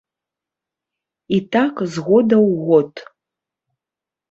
[1.37, 2.91] І так з года ў год.